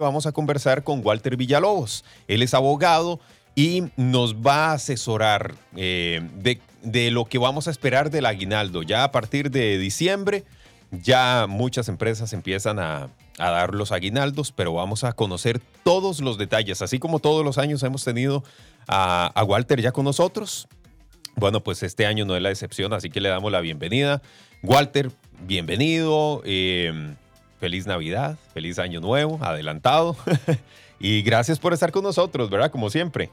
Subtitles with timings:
[0.00, 2.04] Vamos a conversar con Walter Villalobos.
[2.28, 3.18] Él es abogado
[3.56, 6.20] y nos va a asesorar eh,
[6.84, 8.84] de, lo que vamos a esperar del aguinaldo.
[8.84, 10.44] Ya a partir de diciembre,
[10.92, 13.08] ya muchas empresas empiezan a,
[13.38, 17.82] dar los aguinaldos, pero vamos a conocer todos los detalles, así como todos los años
[17.82, 18.44] hemos tenido
[18.86, 20.68] a, Walter ya con nosotros.
[21.34, 24.22] Bueno, pues este año no es la excepción, así que le damos la bienvenida.
[24.62, 25.10] Walter,
[25.40, 26.40] bienvenido.
[26.44, 27.16] Eh,
[27.58, 30.16] feliz Navidad, feliz Año Nuevo, adelantado.
[31.00, 32.70] y gracias por estar con nosotros, ¿verdad?
[32.70, 33.30] Como siempre.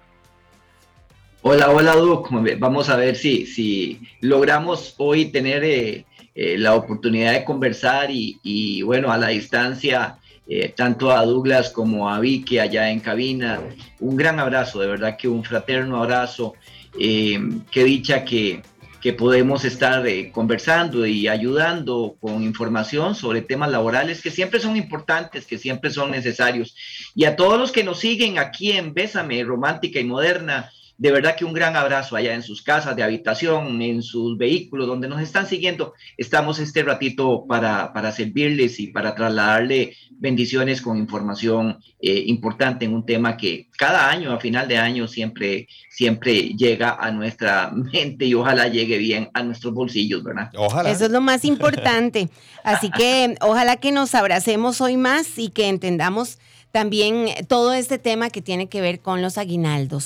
[1.48, 2.56] Hola, hola, Duke.
[2.56, 8.82] Vamos a ver si, si logramos hoy tener eh, eh, la oportunidad de conversar y,
[8.82, 13.62] bueno, a la distancia, eh, tanto a Douglas como a Vicky allá en cabina.
[14.00, 16.56] Un gran abrazo, de verdad que un fraterno abrazo.
[16.98, 18.64] qué dicha que,
[19.06, 24.76] que podemos estar eh, conversando y ayudando con información sobre temas laborales que siempre son
[24.78, 26.76] importantes, que siempre son necesarios.
[27.14, 31.36] Y a todos los que nos siguen aquí en Bésame, Romántica y Moderna, de verdad
[31.36, 35.22] que un gran abrazo allá en sus casas de habitación, en sus vehículos, donde nos
[35.22, 35.94] están siguiendo.
[36.18, 42.94] Estamos este ratito para, para servirles y para trasladarle bendiciones con información eh, importante en
[42.94, 48.26] un tema que cada año, a final de año, siempre, siempre llega a nuestra mente
[48.26, 50.50] y ojalá llegue bien a nuestros bolsillos, ¿verdad?
[50.56, 50.90] Ojalá.
[50.90, 52.30] Eso es lo más importante.
[52.64, 56.40] Así que ojalá que nos abracemos hoy más y que entendamos
[56.72, 60.06] también todo este tema que tiene que ver con los aguinaldos.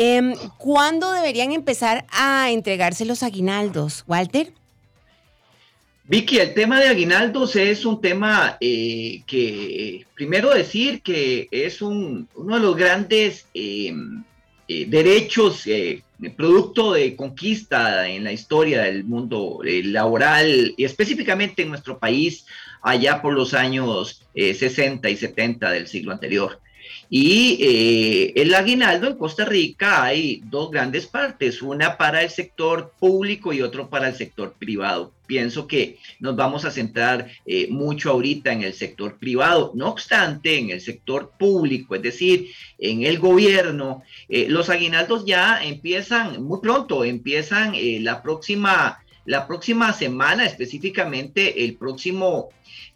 [0.00, 4.52] Eh, ¿Cuándo deberían empezar a entregarse los aguinaldos, Walter?
[6.04, 12.28] Vicky, el tema de aguinaldos es un tema eh, que, primero decir que es un,
[12.36, 14.22] uno de los grandes em,
[14.68, 16.04] eh, derechos, eh,
[16.36, 22.46] producto de conquista en la historia del mundo laboral y específicamente en nuestro país
[22.82, 26.60] allá por los años 60 y 70 del siglo anterior.
[27.10, 32.92] Y eh, el aguinaldo en Costa Rica hay dos grandes partes, una para el sector
[32.98, 35.12] público y otro para el sector privado.
[35.26, 39.72] Pienso que nos vamos a centrar eh, mucho ahorita en el sector privado.
[39.74, 45.64] No obstante, en el sector público, es decir, en el gobierno, eh, los aguinaldos ya
[45.64, 47.74] empiezan muy pronto, empiezan
[48.04, 48.98] la próxima
[49.28, 52.48] la próxima semana, específicamente el próximo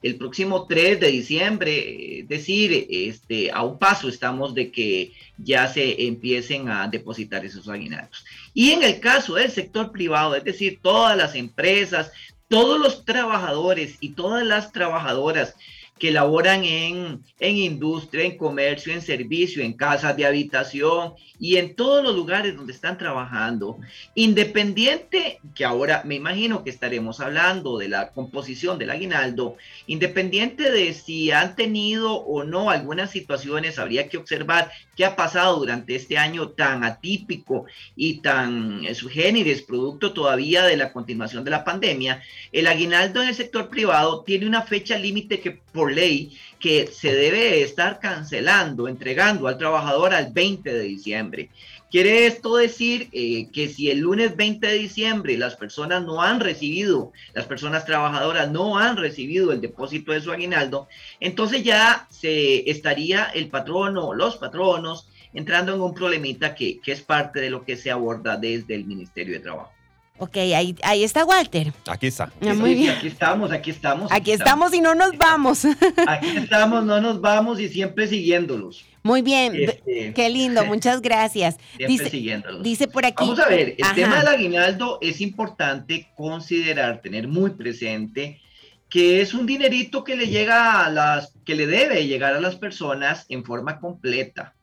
[0.02, 5.68] el próximo 3 de diciembre, es decir, este, a un paso estamos de que ya
[5.68, 8.24] se empiecen a depositar esos aguinaldos.
[8.54, 12.10] Y en el caso del sector privado, es decir, todas las empresas,
[12.48, 15.54] todos los trabajadores y todas las trabajadoras
[15.98, 21.76] que laboran en, en industria, en comercio, en servicio, en casas de habitación y en
[21.76, 23.78] todos los lugares donde están trabajando,
[24.14, 30.92] independiente, que ahora me imagino que estaremos hablando de la composición del aguinaldo, independiente de
[30.92, 36.18] si han tenido o no algunas situaciones, habría que observar qué ha pasado durante este
[36.18, 37.66] año tan atípico
[37.96, 42.22] y tan eh, subgéneres, producto todavía de la continuación de la pandemia.
[42.50, 47.12] El aguinaldo en el sector privado tiene una fecha límite que por ley que se
[47.12, 51.50] debe estar cancelando, entregando al trabajador al 20 de diciembre.
[51.90, 56.40] Quiere esto decir eh, que si el lunes 20 de diciembre las personas no han
[56.40, 60.88] recibido, las personas trabajadoras no han recibido el depósito de su aguinaldo,
[61.20, 67.40] entonces ya se estaría el patrono, los patronos, entrando en un problemita que es parte
[67.40, 69.72] de lo que se aborda desde el Ministerio de Trabajo.
[70.22, 71.72] Ok, ahí, ahí está Walter.
[71.88, 72.32] Aquí está.
[72.46, 72.90] Ah, muy bien.
[72.90, 74.12] Aquí estamos, aquí estamos.
[74.12, 74.72] Aquí, estamos.
[74.72, 75.64] y no nos vamos.
[76.06, 78.84] Aquí estamos, no nos vamos y siempre siguiéndolos.
[79.02, 81.56] Muy bien, este, qué lindo, muchas gracias.
[81.76, 82.62] Siempre dice, siguiéndolos.
[82.62, 83.24] Dice por aquí.
[83.24, 88.40] Vamos a ver, el tema del aguinaldo es importante considerar, tener muy presente
[88.88, 92.54] que es un dinerito que le llega a las, que le debe llegar a las
[92.54, 94.54] personas en forma completa.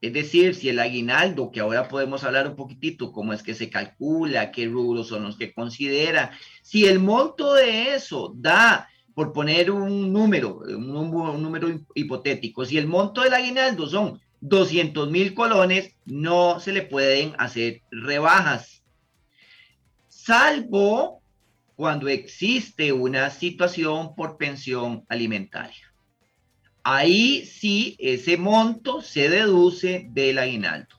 [0.00, 3.68] Es decir, si el aguinaldo, que ahora podemos hablar un poquitito cómo es que se
[3.68, 6.30] calcula, qué rubros son los que considera,
[6.62, 12.86] si el monto de eso da, por poner un número, un, número hipotético, si el
[12.86, 18.84] monto del aguinaldo son 200 mil colones, no se le pueden hacer rebajas,
[20.06, 21.22] salvo
[21.74, 25.87] cuando existe una situación por pensión alimentaria.
[26.90, 30.96] Ahí sí ese monto se deduce del aguinaldo.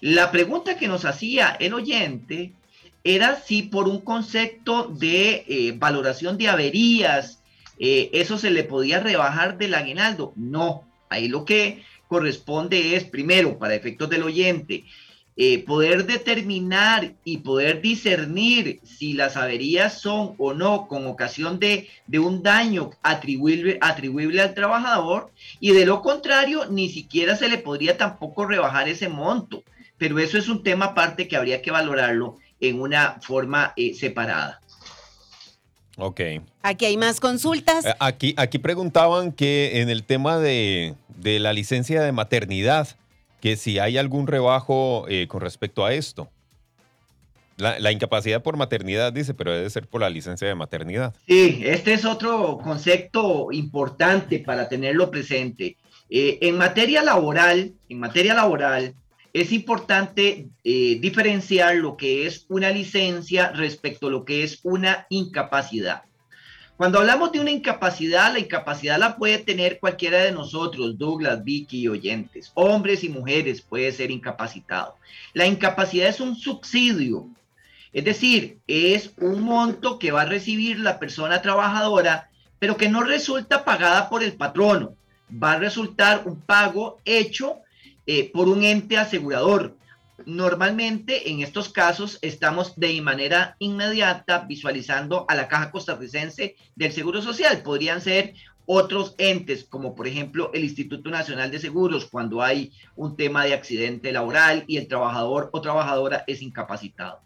[0.00, 2.54] La pregunta que nos hacía el oyente
[3.04, 7.40] era si por un concepto de eh, valoración de averías,
[7.78, 10.32] eh, eso se le podía rebajar del aguinaldo.
[10.34, 14.86] No, ahí lo que corresponde es, primero, para efectos del oyente,
[15.40, 21.88] eh, poder determinar y poder discernir si las averías son o no con ocasión de,
[22.18, 25.30] un daño atribuible, atribuible al trabajador
[25.60, 29.62] y de lo contrario ni siquiera se le podría tampoco rebajar ese monto.
[29.96, 34.60] Pero eso es un tema aparte que habría que valorarlo en una forma eh, separada.
[35.98, 36.20] Ok.
[36.62, 37.84] Aquí hay más consultas.
[37.84, 42.88] Eh, aquí, aquí preguntaban que en el tema de, de la licencia de maternidad,
[43.40, 46.28] que si hay algún rebajo eh, con respecto a esto.
[47.56, 51.12] La, incapacidad por maternidad, dice, pero debe ser por la licencia de maternidad.
[51.26, 55.76] Sí, este es otro concepto importante para tenerlo presente.
[56.08, 58.94] Eh, en materia laboral, en materia laboral,
[59.32, 65.06] es importante eh, diferenciar lo que es una licencia respecto a lo que es una
[65.10, 66.02] incapacidad.
[66.78, 71.88] Cuando hablamos de una incapacidad, la incapacidad la puede tener cualquiera de nosotros, Douglas, Vicky
[71.88, 72.52] oyentes.
[72.54, 74.94] Hombres y mujeres puede ser incapacitado.
[75.34, 77.26] La incapacidad es un subsidio,
[77.92, 82.30] es decir, es un monto que va a recibir la persona trabajadora,
[82.60, 84.94] pero que no resulta pagada por el patrono.
[85.30, 87.56] Va a resultar un pago hecho
[88.06, 89.74] eh, por un ente asegurador.
[90.26, 97.22] Normalmente en estos casos estamos de manera inmediata visualizando a la Caja Costarricense del Seguro
[97.22, 97.62] Social.
[97.62, 98.34] Podrían ser
[98.66, 103.54] otros entes, como por ejemplo el Instituto Nacional de Seguros, cuando hay un tema de
[103.54, 107.20] accidente laboral y el trabajador o trabajadora es incapacitado.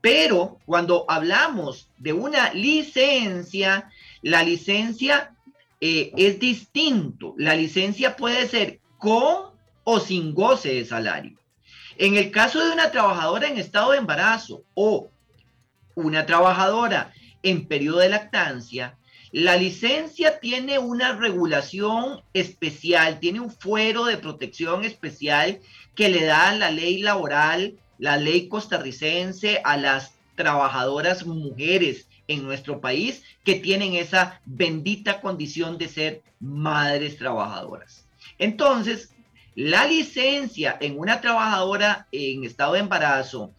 [0.00, 3.90] Pero cuando hablamos de una licencia,
[4.22, 5.34] la licencia
[5.80, 7.34] eh, es distinto.
[7.36, 9.50] La licencia puede ser con
[9.84, 11.39] o sin goce de salario.
[12.00, 15.10] En el caso de una trabajadora en estado de embarazo o
[15.94, 17.12] una trabajadora
[17.42, 18.96] en periodo de lactancia,
[19.32, 25.60] la licencia tiene una regulación especial, tiene un fuero de protección especial
[25.94, 32.80] que le da la ley laboral, la ley costarricense a las trabajadoras mujeres en nuestro
[32.80, 38.06] país que tienen esa bendita condición de ser madres trabajadoras.
[38.38, 39.10] Entonces,
[39.54, 43.52] la licencia en una trabajadora en estado de embarazo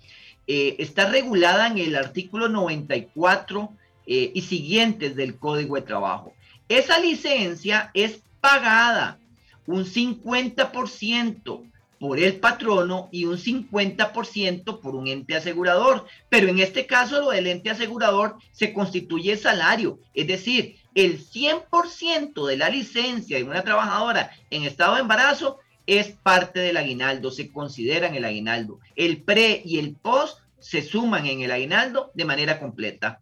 [0.47, 3.71] eh, está regulada en el artículo 94
[4.07, 6.33] eh, y siguientes del Código de Trabajo.
[6.67, 9.19] Esa licencia es pagada
[9.67, 16.07] un 50% por el patrono y un 50% por un ente asegurador.
[16.29, 22.47] Pero en este caso lo del ente asegurador se constituye salario, es decir, el 100%
[22.47, 27.51] de la licencia de una trabajadora en estado de embarazo es parte del aguinaldo, se
[27.51, 28.80] considera en el aguinaldo.
[28.95, 33.19] El pre y el post se suman en el aguinaldo de manera completa.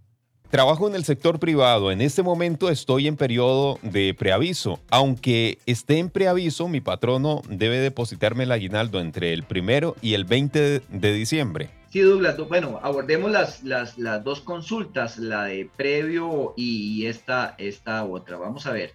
[0.49, 1.91] Trabajo en el sector privado.
[1.91, 4.79] En este momento estoy en periodo de preaviso.
[4.89, 10.25] Aunque esté en preaviso, mi patrono debe depositarme el aguinaldo entre el primero y el
[10.25, 11.69] 20 de diciembre.
[11.91, 12.35] Sí, Douglas.
[12.47, 18.37] Bueno, abordemos las, las, las dos consultas, la de previo y esta, esta otra.
[18.37, 18.93] Vamos a ver.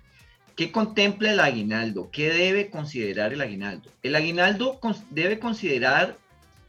[0.56, 2.10] ¿Qué contempla el aguinaldo?
[2.12, 3.90] ¿Qué debe considerar el aguinaldo?
[4.02, 4.78] El aguinaldo
[5.10, 6.16] debe considerar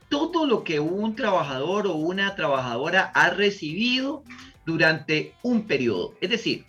[0.09, 4.23] todo lo que un trabajador o una trabajadora ha recibido
[4.65, 6.15] durante un periodo.
[6.19, 6.65] Es decir,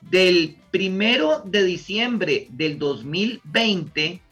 [0.00, 4.22] del primero de diciembre del 2020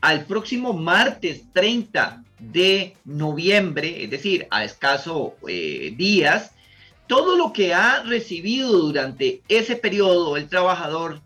[0.00, 6.52] al próximo martes 30 de noviembre, es decir, a escaso eh, días,
[7.08, 11.20] todo lo que ha recibido durante ese periodo el trabajador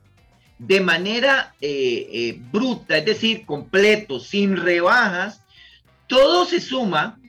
[0.66, 5.42] de manera eh, eh, bruta, es decir, completo, sin rebajas,
[6.06, 7.20] todo se suma,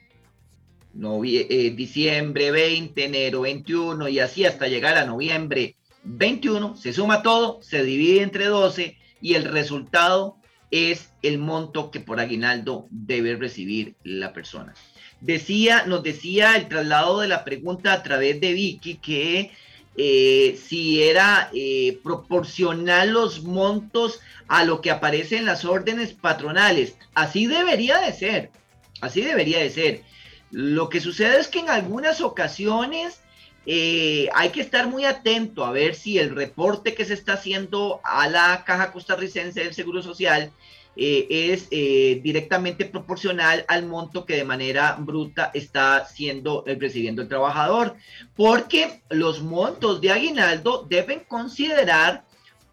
[1.23, 7.61] eh, diciembre 20, enero 21 y así hasta llegar a noviembre 21, se suma todo,
[7.61, 10.37] se divide entre 12 y el resultado
[10.71, 14.73] es el monto que por aguinaldo debe recibir la persona.
[15.19, 19.51] Decía, nos decía el traslado de la pregunta a través de Vicky que
[19.97, 26.97] eh, si era eh, proporcional los montos a lo que aparece en las órdenes patronales.
[27.13, 28.51] Así debería de ser,
[29.01, 30.01] así debería de ser.
[30.51, 33.19] Lo que sucede es que en algunas ocasiones
[33.65, 37.99] eh, hay que estar muy atento a ver si el reporte que se está haciendo
[38.03, 40.51] a la Caja Costarricense del Seguro Social
[40.95, 47.21] eh, es eh, directamente proporcional al monto que de manera bruta está siendo eh, recibiendo
[47.21, 47.95] el trabajador,
[48.35, 52.23] porque los montos de aguinaldo deben considerar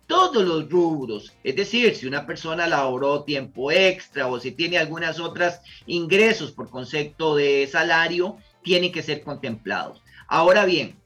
[0.07, 5.19] todos los rubros, es decir, si una persona laboró tiempo extra o si tiene algunas
[5.19, 10.02] otras ingresos por concepto de salario, tienen que ser contemplados.
[10.29, 10.97] Ahora bien,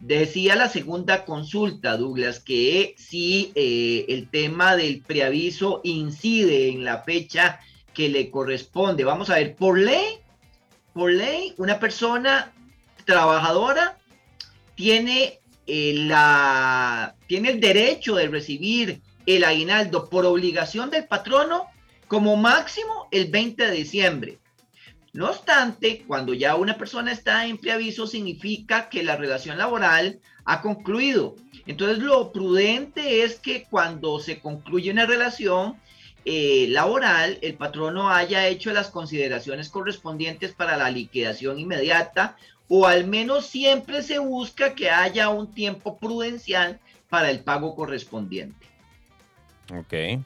[0.00, 7.02] Decía la segunda consulta, Douglas, que si eh, el tema del preaviso incide en la
[7.02, 7.60] fecha
[7.92, 9.04] que le corresponde.
[9.04, 10.20] Vamos a ver, por ley,
[10.94, 12.52] por ley, una persona
[13.04, 13.98] trabajadora
[14.74, 21.66] tiene, eh, la, tiene el derecho de recibir el aguinaldo por obligación del patrono
[22.08, 24.38] como máximo el 20 de diciembre.
[25.12, 30.62] No obstante, cuando ya una persona está en preaviso, significa que la relación laboral ha
[30.62, 31.34] concluido.
[31.66, 35.76] Entonces, lo prudente es que cuando se concluye una relación
[36.24, 42.36] eh, laboral, el patrono haya hecho las consideraciones correspondientes para la liquidación inmediata
[42.68, 48.66] o al menos siempre se busca que haya un tiempo prudencial para el pago correspondiente.
[49.74, 50.22] Ok.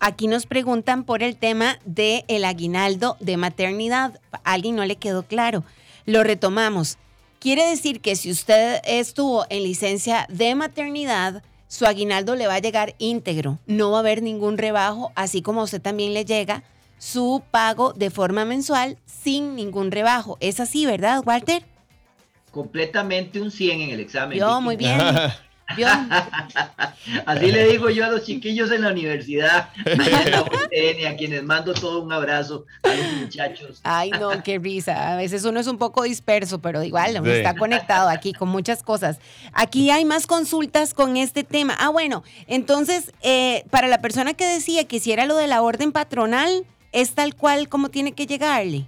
[0.00, 4.20] Aquí nos preguntan por el tema del el aguinaldo de maternidad.
[4.32, 5.64] A alguien no le quedó claro.
[6.06, 6.98] Lo retomamos.
[7.40, 12.60] Quiere decir que si usted estuvo en licencia de maternidad, su aguinaldo le va a
[12.60, 13.58] llegar íntegro.
[13.66, 16.62] No va a haber ningún rebajo, así como a usted también le llega
[16.98, 20.36] su pago de forma mensual sin ningún rebajo.
[20.40, 21.64] Es así, ¿verdad, Walter?
[22.50, 24.38] Completamente un 100 en el examen.
[24.38, 24.98] Yo, muy bien.
[27.26, 32.12] Así le digo yo a los chiquillos en la universidad, a quienes mando todo un
[32.12, 33.80] abrazo a los muchachos.
[33.82, 35.12] Ay, no, qué risa.
[35.12, 38.82] A veces uno es un poco disperso, pero igual uno está conectado aquí con muchas
[38.82, 39.18] cosas.
[39.52, 41.76] Aquí hay más consultas con este tema.
[41.78, 45.92] Ah, bueno, entonces, eh, para la persona que decía que hiciera lo de la orden
[45.92, 48.86] patronal, ¿es tal cual como tiene que llegarle?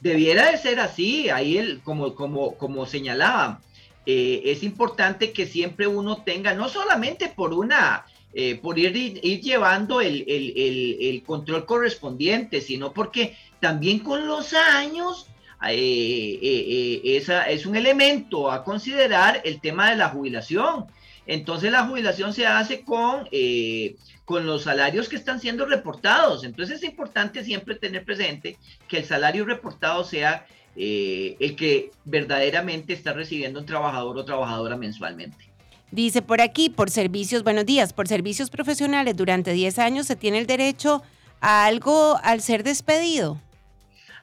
[0.00, 3.60] Debiera de ser así, ahí él, como, como, como señalaba,
[4.08, 9.40] eh, es importante que siempre uno tenga, no solamente por una, eh, por ir, ir
[9.40, 15.26] llevando el, el, control correspondiente, sino porque también con los años
[15.68, 20.86] eh, esa es un elemento a considerar el tema de la jubilación.
[21.26, 23.28] Entonces la jubilación se hace con,
[24.24, 26.44] con los salarios que están siendo reportados.
[26.44, 32.92] Entonces es importante siempre tener presente que el salario reportado sea eh, el que verdaderamente
[32.92, 35.50] está recibiendo un trabajador o trabajadora mensualmente.
[35.90, 40.38] Dice por aquí, por servicios, buenos días, por servicios profesionales durante 10 años se tiene
[40.38, 41.02] el derecho
[41.40, 43.40] a algo al ser despedido.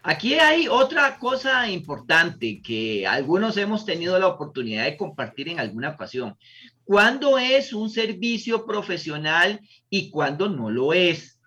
[0.06, 5.90] Aquí hay otra cosa importante que algunos hemos tenido la oportunidad de compartir en alguna
[5.92, 6.36] ocasión.
[6.84, 11.40] ¿Cuándo es un servicio profesional y cuándo no lo es?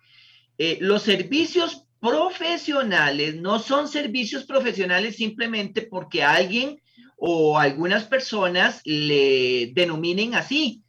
[0.56, 6.80] Eh, los servicios profesionales no son servicios profesionales simplemente porque alguien
[7.16, 10.82] o algunas personas le denominen así.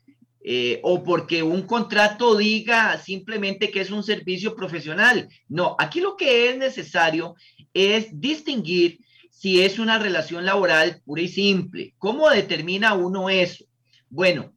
[0.50, 5.28] Eh, o porque un contrato diga simplemente que es un servicio profesional.
[5.50, 7.36] No, aquí lo que es necesario
[7.74, 9.00] es distinguir
[9.30, 11.96] si es una relación laboral pura y simple.
[11.98, 13.66] ¿Cómo determina uno eso?
[14.10, 14.54] Bueno,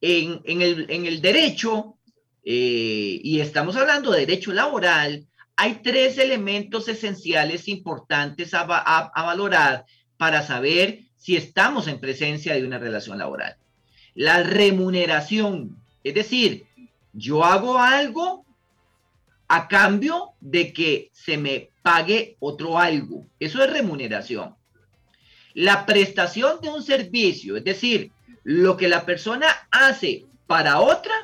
[0.00, 1.98] en, el, derecho,
[2.42, 5.27] eh, y estamos hablando de derecho laboral,
[5.60, 9.86] hay tres elementos esenciales importantes a, valorar
[10.16, 13.56] para saber si estamos en presencia de una relación laboral.
[14.14, 16.68] La remuneración, es decir,
[17.12, 18.46] yo hago algo
[19.48, 23.26] a cambio de que se me pague otro algo.
[23.40, 24.54] Eso es remuneración.
[25.54, 28.12] La prestación de un servicio, es decir,
[28.44, 31.14] lo que la persona hace para otra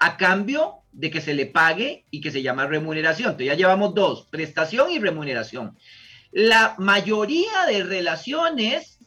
[0.00, 3.30] a cambio de que se le pague y que se llama remuneración.
[3.30, 5.78] Entonces ya llevamos dos, prestación y remuneración.
[6.32, 8.98] La mayoría de relaciones,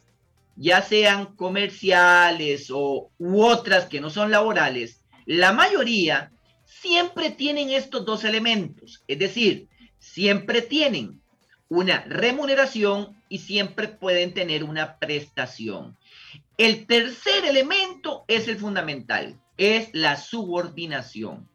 [0.56, 6.32] ya sean comerciales o u otras que no son laborales, la mayoría
[6.64, 9.68] siempre tienen estos dos elementos, es decir,
[9.98, 11.20] siempre tienen
[11.68, 15.98] una remuneración y siempre pueden tener una prestación.
[16.56, 21.51] El tercer elemento es el fundamental, es la subordinación.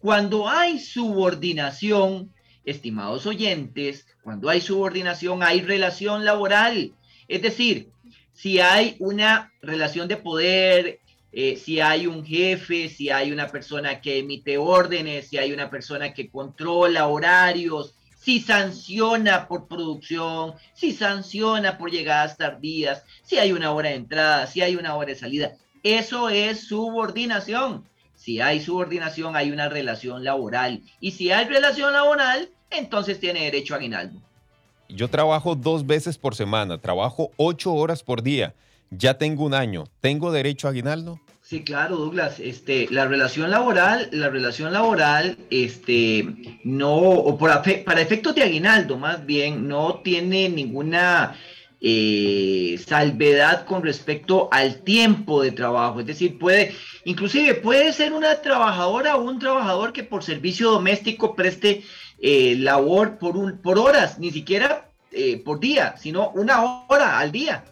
[0.00, 2.32] Cuando hay subordinación,
[2.64, 6.92] estimados oyentes, cuando hay subordinación hay relación laboral.
[7.26, 7.90] Es decir,
[8.32, 11.00] si hay una relación de poder,
[11.32, 15.68] eh, si hay un jefe, si hay una persona que emite órdenes, si hay una
[15.68, 23.52] persona que controla horarios, si sanciona por producción, si sanciona por llegadas tardías, si hay
[23.52, 25.56] una hora de entrada, si hay una hora de salida.
[25.82, 27.88] Eso es subordinación.
[28.18, 30.82] Si hay subordinación, hay una relación laboral.
[31.00, 34.20] Y si hay relación laboral, entonces tiene derecho a aguinaldo.
[34.88, 38.54] Yo trabajo dos veces por semana, trabajo ocho horas por día.
[38.90, 39.84] Ya tengo un año.
[40.00, 41.20] ¿Tengo derecho a aguinaldo?
[41.42, 42.40] Sí, claro, Douglas.
[42.40, 46.26] Este, la relación laboral, la relación laboral, este,
[46.64, 47.62] no, o para
[48.02, 51.36] efectos de aguinaldo, más bien, no tiene ninguna
[51.80, 56.00] eh, salvedad con respecto al tiempo de trabajo.
[56.00, 61.34] Es decir, puede, inclusive puede ser una trabajadora o un trabajador que por servicio doméstico
[61.34, 61.82] preste
[62.20, 67.32] eh, labor por, un, por horas, ni siquiera eh, por día, sino una hora al
[67.32, 67.64] día.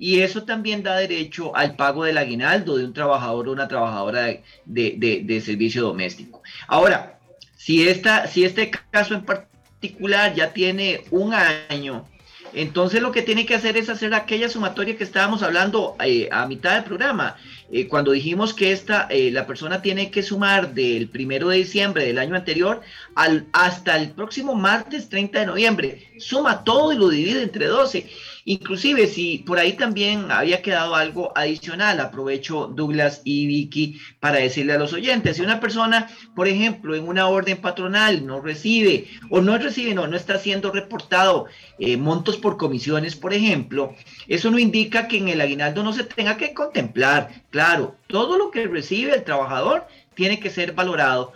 [0.00, 4.26] Y eso también da derecho al pago del aguinaldo de un trabajador o una trabajadora
[4.26, 6.40] de, de, de servicio doméstico.
[6.68, 7.18] Ahora,
[7.56, 12.06] si, esta, si este caso en particular ya tiene un año,
[12.54, 16.46] entonces lo que tiene que hacer es hacer aquella sumatoria que estábamos hablando eh, a
[16.46, 17.36] mitad del programa,
[17.70, 22.06] eh, cuando dijimos que esta, eh, la persona tiene que sumar del primero de diciembre
[22.06, 22.80] del año anterior
[23.14, 26.08] al, hasta el próximo martes 30 de noviembre.
[26.18, 28.08] Suma todo y lo divide entre 12.
[28.48, 34.72] Inclusive si por ahí también había quedado algo adicional, aprovecho Douglas y Vicky para decirle
[34.72, 39.42] a los oyentes, si una persona, por ejemplo, en una orden patronal no recibe o
[39.42, 41.44] no recibe, no, no está siendo reportado
[41.78, 43.94] eh, montos por comisiones, por ejemplo,
[44.28, 47.28] eso no indica que en el aguinaldo no se tenga que contemplar.
[47.50, 51.34] Claro, todo lo que recibe el trabajador tiene que ser valorado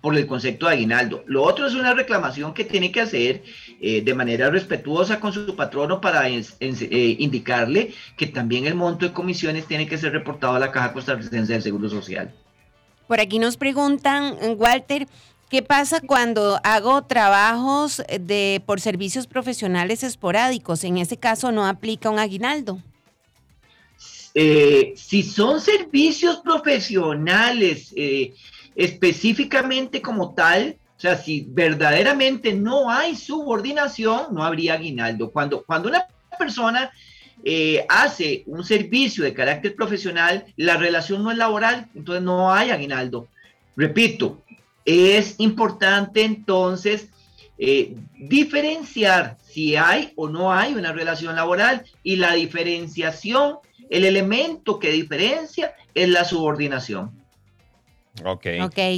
[0.00, 1.22] por el concepto de aguinaldo.
[1.26, 3.42] Lo otro es una reclamación que tiene que hacer
[3.84, 9.12] eh, de manera respetuosa con su patrono para eh, indicarle que también el monto de
[9.12, 12.32] comisiones tiene que ser reportado a la Caja Costarricense del Seguro Social.
[13.08, 15.08] Por aquí nos preguntan, Walter,
[15.50, 20.84] ¿qué pasa cuando hago trabajos de, por servicios profesionales esporádicos?
[20.84, 22.78] En ese caso no aplica un aguinaldo.
[24.32, 27.92] Eh, si son servicios profesionales,
[28.76, 35.32] específicamente como tal, sea, si verdaderamente no hay subordinación, no habría aguinaldo.
[35.32, 36.06] Cuando, cuando una
[36.38, 36.92] persona
[37.44, 42.70] eh, hace un servicio de carácter profesional, la relación no es laboral, entonces no hay
[42.70, 43.26] aguinaldo.
[43.76, 44.42] Repito,
[44.84, 47.08] es importante entonces
[47.58, 53.56] eh, diferenciar si hay o no hay una relación laboral y la diferenciación,
[53.90, 57.21] el elemento que diferencia es la subordinación.
[58.24, 58.46] Ok.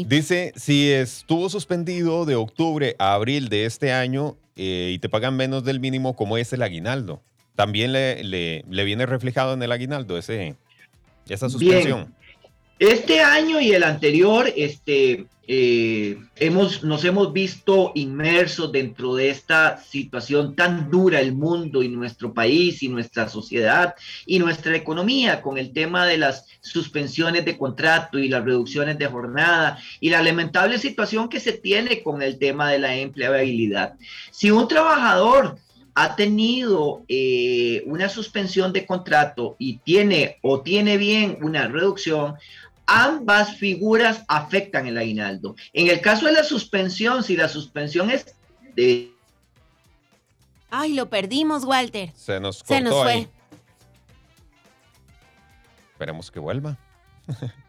[0.06, 5.36] Dice, si estuvo suspendido de octubre a abril de este año eh, y te pagan
[5.36, 7.22] menos del mínimo, ¿cómo es el aguinaldo?
[7.54, 10.56] ¿También le, le, viene reflejado en el aguinaldo ese,
[11.28, 12.14] esa suspensión?
[12.78, 19.78] Este año y el anterior, este, eh, hemos, nos hemos visto inmersos dentro de esta
[19.78, 23.94] situación tan dura, el mundo y nuestro país y nuestra sociedad
[24.26, 29.06] y nuestra economía con el tema de las suspensiones de contrato y las reducciones de
[29.06, 33.94] jornada y la lamentable situación que se tiene con el tema de la empleabilidad.
[34.32, 35.58] Si un trabajador
[35.94, 42.34] ha tenido eh, una suspensión de contrato y tiene o tiene bien una reducción,
[42.86, 45.54] ambas figuras afectan el aguinaldo.
[45.72, 48.34] En el caso de la suspensión, si la suspensión es
[48.74, 49.12] de...
[50.70, 52.10] Ay, lo perdimos, Walter.
[52.16, 53.28] Se nos, Se nos fue.
[55.92, 56.76] Esperemos que vuelva.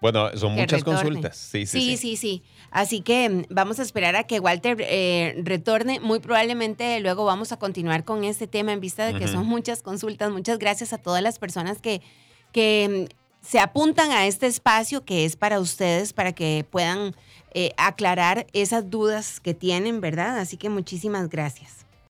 [0.00, 1.36] bueno, son muchas consultas.
[1.36, 6.00] Sí sí, sí sí, Así que mm, vamos a esperar a que Walter eh, retorne.
[6.00, 9.82] Muy probablemente luego vamos a continuar con este tema en vista de que son muchas
[9.82, 10.30] consultas.
[10.30, 12.02] Muchas gracias a todas las personas que,
[12.52, 17.14] que mm, se apuntan a este espacio que es para ustedes, para que puedan
[17.52, 20.38] eh, aclarar esas dudas que tienen, ¿verdad?
[20.38, 21.83] Así que muchísimas gracias.